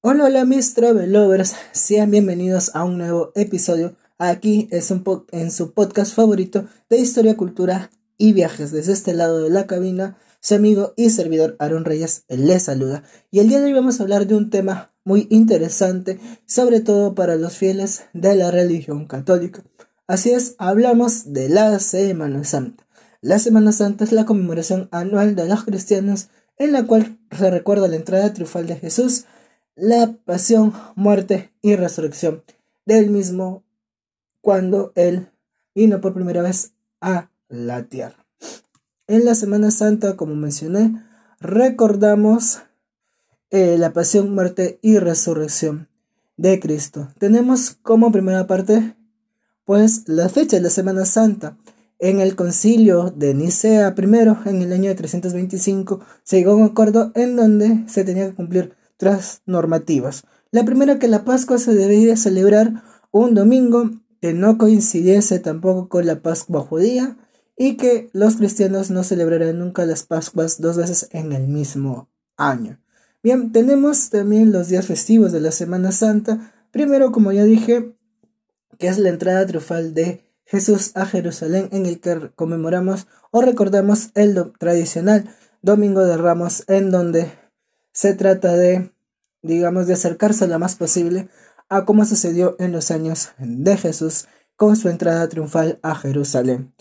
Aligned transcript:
Hola, 0.00 0.26
hola 0.26 0.44
mis 0.44 0.74
travel 0.74 1.12
lovers, 1.12 1.56
sean 1.72 2.12
bienvenidos 2.12 2.70
a 2.76 2.84
un 2.84 2.98
nuevo 2.98 3.32
episodio 3.34 3.96
aquí 4.16 4.68
es 4.70 4.92
un 4.92 5.02
en 5.32 5.50
su 5.50 5.72
podcast 5.72 6.14
favorito 6.14 6.66
de 6.88 6.98
historia, 6.98 7.36
cultura 7.36 7.90
y 8.16 8.32
viajes. 8.32 8.70
Desde 8.70 8.92
este 8.92 9.12
lado 9.12 9.42
de 9.42 9.50
la 9.50 9.66
cabina, 9.66 10.16
su 10.38 10.54
amigo 10.54 10.94
y 10.96 11.10
servidor 11.10 11.56
Aaron 11.58 11.84
Reyes 11.84 12.22
les 12.28 12.62
saluda. 12.62 13.02
Y 13.32 13.40
el 13.40 13.48
día 13.48 13.58
de 13.58 13.66
hoy 13.66 13.72
vamos 13.72 13.98
a 13.98 14.04
hablar 14.04 14.28
de 14.28 14.36
un 14.36 14.50
tema 14.50 14.92
muy 15.02 15.26
interesante, 15.30 16.20
sobre 16.46 16.78
todo 16.78 17.16
para 17.16 17.34
los 17.34 17.56
fieles 17.56 18.04
de 18.12 18.36
la 18.36 18.52
religión 18.52 19.08
católica. 19.08 19.64
Así 20.06 20.30
es, 20.30 20.54
hablamos 20.58 21.32
de 21.32 21.48
la 21.48 21.76
Semana 21.80 22.44
Santa. 22.44 22.86
La 23.20 23.40
Semana 23.40 23.72
Santa 23.72 24.04
es 24.04 24.12
la 24.12 24.26
conmemoración 24.26 24.88
anual 24.92 25.34
de 25.34 25.48
los 25.48 25.64
cristianos 25.64 26.28
en 26.56 26.70
la 26.70 26.86
cual 26.86 27.18
se 27.36 27.50
recuerda 27.50 27.88
la 27.88 27.96
entrada 27.96 28.32
triunfal 28.32 28.68
de 28.68 28.76
Jesús 28.76 29.24
la 29.78 30.12
pasión, 30.24 30.72
muerte 30.96 31.52
y 31.62 31.76
resurrección 31.76 32.42
del 32.84 33.10
mismo 33.10 33.62
cuando 34.40 34.92
Él 34.96 35.28
vino 35.74 36.00
por 36.00 36.14
primera 36.14 36.42
vez 36.42 36.72
a 37.00 37.30
la 37.48 37.84
tierra. 37.84 38.26
En 39.06 39.24
la 39.24 39.34
Semana 39.34 39.70
Santa, 39.70 40.16
como 40.16 40.34
mencioné, 40.34 41.02
recordamos 41.40 42.60
eh, 43.50 43.76
la 43.78 43.92
pasión, 43.92 44.34
muerte 44.34 44.80
y 44.82 44.98
resurrección 44.98 45.88
de 46.36 46.58
Cristo. 46.58 47.08
Tenemos 47.18 47.78
como 47.82 48.10
primera 48.10 48.46
parte, 48.46 48.96
pues, 49.64 50.08
la 50.08 50.28
fecha 50.28 50.56
de 50.56 50.62
la 50.62 50.70
Semana 50.70 51.06
Santa. 51.06 51.56
En 52.00 52.20
el 52.20 52.36
concilio 52.36 53.10
de 53.10 53.34
Nicea 53.34 53.94
primero, 53.94 54.38
en 54.44 54.62
el 54.62 54.72
año 54.72 54.88
de 54.88 54.94
325, 54.96 56.00
se 56.22 56.36
llegó 56.36 56.52
a 56.52 56.56
un 56.56 56.64
acuerdo 56.64 57.12
en 57.14 57.36
donde 57.36 57.84
se 57.88 58.04
tenía 58.04 58.28
que 58.28 58.34
cumplir 58.34 58.77
tres 58.98 59.40
normativas. 59.46 60.24
La 60.50 60.64
primera 60.64 60.98
que 60.98 61.08
la 61.08 61.24
Pascua 61.24 61.56
se 61.56 61.74
debía 61.74 62.16
celebrar 62.16 62.82
un 63.10 63.34
domingo 63.34 63.90
que 64.20 64.34
no 64.34 64.58
coincidiese 64.58 65.38
tampoco 65.38 65.88
con 65.88 66.04
la 66.04 66.20
Pascua 66.20 66.60
judía 66.60 67.16
y 67.56 67.76
que 67.76 68.10
los 68.12 68.36
cristianos 68.36 68.90
no 68.90 69.02
celebraran 69.02 69.58
nunca 69.58 69.86
las 69.86 70.02
Pascuas 70.02 70.60
dos 70.60 70.76
veces 70.76 71.08
en 71.12 71.32
el 71.32 71.48
mismo 71.48 72.10
año. 72.36 72.80
Bien, 73.22 73.52
tenemos 73.52 74.10
también 74.10 74.52
los 74.52 74.68
días 74.68 74.86
festivos 74.86 75.32
de 75.32 75.40
la 75.40 75.50
Semana 75.50 75.90
Santa. 75.90 76.52
Primero, 76.70 77.10
como 77.10 77.32
ya 77.32 77.44
dije, 77.44 77.96
que 78.78 78.88
es 78.88 78.98
la 78.98 79.08
entrada 79.08 79.44
triunfal 79.46 79.92
de 79.94 80.24
Jesús 80.44 80.92
a 80.94 81.04
Jerusalén 81.04 81.68
en 81.72 81.86
el 81.86 82.00
que 82.00 82.30
conmemoramos 82.34 83.06
o 83.30 83.42
recordamos 83.42 84.10
el 84.14 84.52
tradicional 84.58 85.28
Domingo 85.62 86.04
de 86.04 86.16
Ramos 86.16 86.64
en 86.68 86.90
donde 86.90 87.30
se 87.92 88.14
trata 88.14 88.56
de, 88.56 88.92
digamos, 89.42 89.86
de 89.86 89.94
acercarse 89.94 90.46
lo 90.46 90.58
más 90.58 90.76
posible 90.76 91.28
a 91.68 91.84
cómo 91.84 92.04
sucedió 92.04 92.56
en 92.58 92.72
los 92.72 92.90
años 92.90 93.30
de 93.38 93.76
Jesús 93.76 94.26
con 94.56 94.76
su 94.76 94.88
entrada 94.88 95.28
triunfal 95.28 95.78
a 95.82 95.94
Jerusalén. 95.94 96.74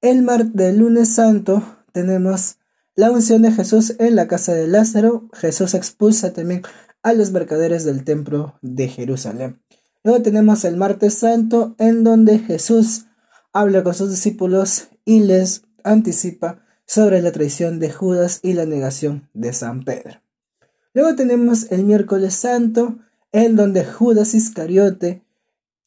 El 0.00 0.22
mar 0.22 0.46
del 0.46 0.78
lunes 0.78 1.14
santo 1.14 1.62
tenemos 1.92 2.58
la 2.94 3.10
unción 3.10 3.42
de 3.42 3.52
Jesús 3.52 3.94
en 3.98 4.16
la 4.16 4.28
casa 4.28 4.52
de 4.52 4.66
Lázaro. 4.66 5.28
Jesús 5.32 5.74
expulsa 5.74 6.32
también 6.32 6.62
a 7.02 7.12
los 7.12 7.30
mercaderes 7.30 7.84
del 7.84 8.04
templo 8.04 8.58
de 8.62 8.88
Jerusalén. 8.88 9.62
Luego 10.04 10.22
tenemos 10.22 10.64
el 10.64 10.76
martes 10.76 11.14
santo 11.14 11.74
en 11.78 12.04
donde 12.04 12.38
Jesús 12.38 13.06
habla 13.52 13.82
con 13.84 13.94
sus 13.94 14.10
discípulos 14.10 14.88
y 15.04 15.20
les 15.20 15.62
anticipa 15.84 16.64
sobre 16.86 17.22
la 17.22 17.32
traición 17.32 17.78
de 17.78 17.90
Judas 17.90 18.40
y 18.42 18.54
la 18.54 18.66
negación 18.66 19.28
de 19.32 19.52
San 19.52 19.84
Pedro. 19.84 20.21
Luego 20.94 21.14
tenemos 21.16 21.70
el 21.70 21.84
miércoles 21.84 22.34
santo, 22.34 22.98
en 23.32 23.56
donde 23.56 23.84
Judas 23.84 24.34
Iscariote 24.34 25.24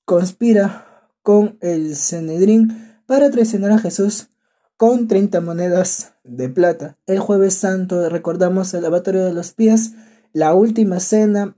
conspira 0.03 1.11
con 1.22 1.58
el 1.61 1.95
Cenedrín 1.95 3.00
para 3.06 3.30
traicionar 3.30 3.71
a 3.71 3.80
Jesús 3.80 4.30
con 4.77 5.08
30 5.08 5.42
monedas 5.42 6.14
de 6.23 6.49
plata. 6.49 6.98
El 7.05 7.20
jueves 7.20 7.54
santo 7.55 8.10
recordamos 8.10 8.73
el 8.73 8.83
lavatorio 8.83 9.23
de 9.26 9.33
los 9.33 9.52
pies, 9.52 9.93
la 10.33 10.54
última 10.54 10.99
cena 10.99 11.55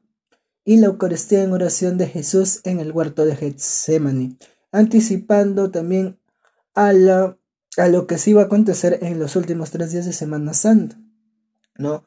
y 0.66 0.78
la 0.78 0.88
Eucaristía 0.88 1.44
en 1.44 1.54
oración 1.54 1.98
de 1.98 2.08
Jesús 2.08 2.60
en 2.66 2.80
el 2.80 2.92
huerto 2.92 3.26
de 3.26 3.36
Getsemaní, 3.36 4.38
anticipando 4.72 5.72
también 5.72 6.20
a, 6.76 6.90
a 6.90 7.88
lo 7.88 8.08
que 8.08 8.18
se 8.18 8.32
iba 8.32 8.42
a 8.42 8.46
acontecer 8.46 9.00
en 9.02 9.20
los 9.20 9.36
últimos 9.36 9.72
tres 9.72 9.92
días 9.92 10.06
de 10.06 10.14
Semana 10.14 10.54
Santa. 10.54 10.98
¿no? 11.78 12.04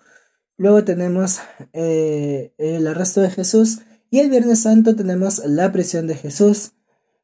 Luego 0.61 0.85
tenemos 0.85 1.41
eh, 1.73 2.53
el 2.59 2.87
arresto 2.87 3.23
de 3.23 3.31
Jesús. 3.31 3.79
Y 4.11 4.19
el 4.19 4.29
Viernes 4.29 4.61
Santo 4.61 4.95
tenemos 4.95 5.39
la 5.47 5.73
prisión 5.73 6.07
de 6.07 6.17
Jesús, 6.17 6.73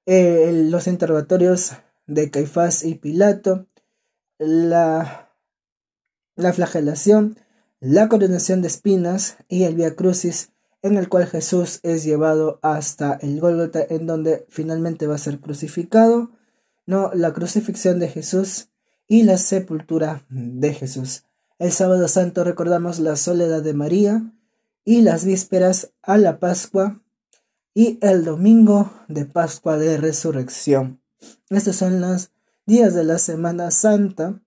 eh, 0.06 0.50
los 0.70 0.86
interrogatorios 0.86 1.72
de 2.06 2.30
Caifás 2.30 2.82
y 2.82 2.94
Pilato, 2.94 3.66
la, 4.38 5.34
la 6.34 6.54
flagelación, 6.54 7.36
la 7.78 8.08
coronación 8.08 8.62
de 8.62 8.69
espinas 8.69 9.36
y 9.50 9.64
el 9.64 9.74
Via 9.74 9.94
Crucis, 9.97 10.53
en 10.80 10.97
el 10.97 11.10
cual 11.10 11.26
Jesús 11.26 11.80
es 11.82 12.04
llevado 12.04 12.58
hasta 12.62 13.18
el 13.20 13.38
Gólgota, 13.38 13.84
en 13.86 14.06
donde 14.06 14.47
finalmente 14.48 15.06
va 15.06 15.16
a 15.16 15.18
ser 15.18 15.41
crucificado. 15.41 16.30
No, 16.86 17.10
la 17.12 17.34
crucifixión 17.34 17.98
de 17.98 18.08
Jesús 18.08 18.70
y 19.06 19.24
la 19.24 19.36
sepultura 19.36 20.24
de 20.30 20.72
Jesús. 20.72 21.25
El 21.59 21.72
sábado 21.72 22.06
santo 22.06 22.44
recordamos 22.44 22.99
la 22.99 23.17
soledad 23.17 23.62
de 23.62 23.72
María 23.72 24.31
y 24.84 25.00
las 25.00 25.25
vísperas 25.25 25.91
a 26.03 26.19
la 26.19 26.39
Pascua 26.39 27.00
y 27.72 27.99
el 28.03 28.27
domingo 28.27 28.93
de 29.09 29.25
Pascua 29.25 29.78
de 29.78 29.97
Resurrección. 29.97 31.00
Estos 31.49 31.77
son 31.77 32.03
los 32.03 32.31
días 32.66 32.93
de 32.93 33.05
la 33.05 33.16
Semana 33.16 33.71
Santa, 33.71 34.43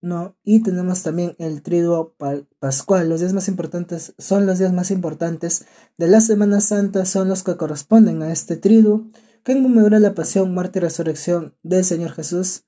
¿no? 0.00 0.36
Y 0.42 0.64
tenemos 0.64 1.04
también 1.04 1.36
el 1.38 1.62
triduo 1.62 2.16
pascual. 2.58 3.08
Los 3.08 3.20
días 3.20 3.34
más 3.34 3.46
importantes 3.46 4.12
son 4.18 4.44
los 4.44 4.58
días 4.58 4.72
más 4.72 4.90
importantes 4.90 5.66
de 5.96 6.08
la 6.08 6.20
Semana 6.20 6.60
Santa, 6.60 7.04
son 7.04 7.28
los 7.28 7.44
que 7.44 7.56
corresponden 7.56 8.20
a 8.20 8.32
este 8.32 8.56
triduo, 8.56 9.06
que 9.44 9.54
conmemora 9.54 10.00
la 10.00 10.14
pasión, 10.14 10.52
muerte 10.52 10.80
y 10.80 10.82
resurrección 10.82 11.54
del 11.62 11.84
Señor 11.84 12.10
Jesús 12.10 12.64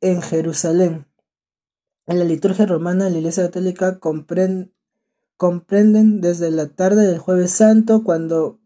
en 0.00 0.22
Jerusalén. 0.22 1.09
En 2.06 2.18
la 2.18 2.24
liturgia 2.24 2.66
romana 2.66 3.08
la 3.08 3.18
Iglesia 3.18 3.44
Católica 3.44 4.00
comprenden 4.00 6.20
desde 6.20 6.50
la 6.50 6.68
tarde 6.68 7.06
del 7.06 7.18
jueves 7.18 7.52
santo 7.52 8.04
cuando 8.04 8.58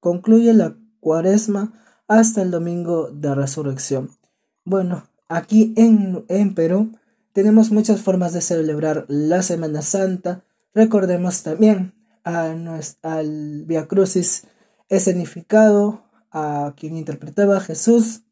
concluye 0.00 0.52
la 0.52 0.76
cuaresma 1.00 1.72
hasta 2.08 2.42
el 2.42 2.50
domingo 2.50 3.10
de 3.10 3.34
resurrección. 3.34 4.10
Bueno, 4.64 5.04
aquí 5.28 5.74
en, 5.76 6.54
Perú 6.54 6.92
tenemos 7.32 7.72
muchas 7.72 8.00
formas 8.00 8.32
de 8.32 8.42
celebrar 8.42 9.06
la 9.08 9.42
Semana 9.42 9.82
Santa. 9.82 10.44
Recordemos 10.74 11.42
también 11.42 11.94
a 12.24 12.54
al 13.02 13.64
Via 13.66 13.88
Crucis 13.88 14.46
escenificado, 14.88 16.04
a 16.30 16.74
quien 16.76 16.96
interpretaba 16.96 17.60
Jesús. 17.60 18.22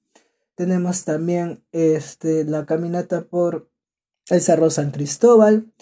Tenemos 0.55 1.05
también 1.05 1.65
este, 1.73 2.45
la 2.45 2.67
caminata 2.67 3.23
por 3.23 3.70
el 4.31 4.41
Cerro 4.41 4.71
San 4.71 4.91
Cristóbal. 4.91 5.73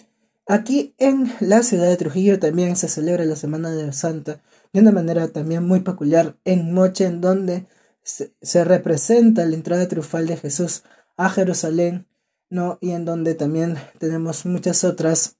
Aquí 0.47 0.95
en 0.97 1.31
la 1.39 1.63
ciudad 1.63 1.87
de 1.87 1.97
Trujillo 1.97 2.39
también 2.39 2.75
se 2.75 2.87
celebra 2.87 3.25
la 3.25 3.35
Semana 3.35 3.71
de 3.71 3.93
Santa 3.93 4.41
de 4.73 4.81
una 4.81 4.91
manera 4.91 5.27
también 5.29 5.65
muy 5.65 5.81
peculiar 5.81 6.37
en 6.43 6.73
Moche, 6.73 7.05
en 7.05 7.21
donde 7.21 7.67
se, 8.03 8.63
representa 8.63 9.45
la 9.45 9.55
entrada 9.55 9.87
triunfal 9.87 10.27
de 10.27 10.37
Jesús 10.37 10.83
a 11.17 11.29
Jerusalén, 11.29 12.07
¿no? 12.49 12.77
Y 12.81 12.91
en 12.91 13.05
donde 13.05 13.35
también 13.35 13.77
tenemos 13.99 14.45
muchas 14.45 14.83
otras 14.83 15.37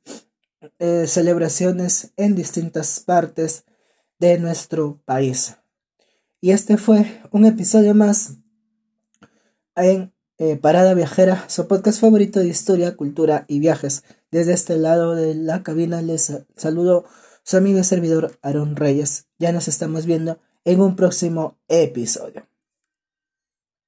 eh, 0.79 1.05
celebraciones 1.07 2.11
en 2.17 2.35
distintas 2.35 2.99
partes 2.99 3.65
de 4.19 4.39
nuestro 4.39 5.01
país. 5.05 5.57
Y 6.41 6.51
este 6.51 6.77
fue 6.77 7.21
un 7.31 7.45
episodio 7.45 7.93
más 7.93 8.37
en 9.75 10.13
eh, 10.39 10.55
Parada 10.55 10.93
Viajera, 10.93 11.43
su 11.49 11.67
podcast 11.67 11.99
favorito 11.99 12.39
de 12.39 12.47
historia, 12.47 12.95
cultura 12.95 13.45
y 13.47 13.59
viajes. 13.59 14.03
Desde 14.31 14.53
este 14.53 14.77
lado 14.77 15.13
de 15.13 15.35
la 15.35 15.63
cabina 15.63 16.01
les 16.01 16.33
saludo 16.55 17.05
su 17.43 17.57
amigo 17.57 17.79
y 17.79 17.83
servidor 17.83 18.39
Aaron 18.41 18.77
Reyes. 18.77 19.27
Ya 19.37 19.51
nos 19.51 19.67
estamos 19.67 20.05
viendo 20.05 20.39
en 20.63 20.81
un 20.81 20.95
próximo 20.95 21.57
episodio. 21.67 22.48